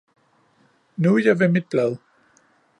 [0.97, 1.97] Nu er jeg ved mit blad